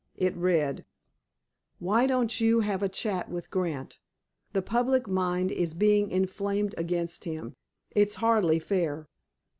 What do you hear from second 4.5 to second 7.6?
The public mind is being inflamed against him.